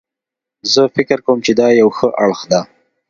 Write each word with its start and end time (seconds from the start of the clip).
زه 0.73 0.81
فکر 0.95 1.17
کوم 1.25 1.37
چې 1.45 1.51
دا 1.59 1.67
یو 1.81 1.89
ښه 1.97 2.07
اړخ 2.23 2.39
ده 2.51 2.61